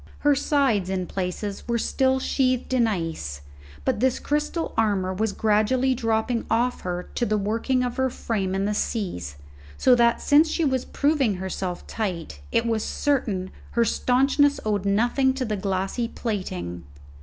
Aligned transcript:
Her 0.21 0.33
sides 0.33 0.89
in 0.89 1.05
places 1.05 1.67
were 1.67 1.77
still 1.77 2.17
sheathed 2.19 2.73
in 2.73 2.87
ice, 2.87 3.41
but 3.85 3.99
this 3.99 4.17
crystal 4.19 4.73
armour 4.75 5.13
was 5.13 5.31
gradually 5.31 5.93
dropping 5.93 6.47
off 6.49 6.81
her 6.81 7.11
to 7.13 7.23
the 7.23 7.37
working 7.37 7.83
of 7.83 7.97
her 7.97 8.09
frame 8.09 8.55
in 8.55 8.65
the 8.65 8.73
seas, 8.73 9.35
so 9.77 9.93
that, 9.93 10.19
since 10.19 10.49
she 10.49 10.65
was 10.65 10.85
proving 10.85 11.35
herself 11.35 11.85
tight, 11.85 12.39
it 12.51 12.65
was 12.65 12.83
certain 12.83 13.51
her 13.73 13.85
staunchness 13.85 14.59
owed 14.65 14.85
nothing 14.87 15.35
to 15.35 15.45
the 15.45 15.55
glassy 15.55 16.07
plating. 16.07 16.83